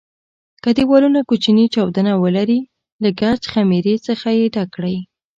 [0.63, 2.59] که دېوالونه کوچني چاودونه ولري
[3.01, 4.97] له ګچ خمېرې څخه یې ډک کړئ.